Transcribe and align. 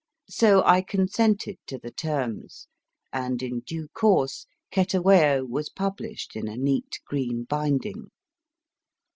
So 0.31 0.63
I 0.63 0.81
consented 0.81 1.59
to 1.67 1.77
the 1.77 1.91
terms, 1.91 2.67
and 3.13 3.39
in 3.43 3.59
due 3.59 3.87
course 3.89 4.47
* 4.59 4.71
Cetcwayo 4.73 5.47
was 5.47 5.69
published 5.69 6.35
in 6.35 6.47
a 6.47 6.57
neat 6.57 6.99
green 7.05 7.43
binding. 7.43 8.09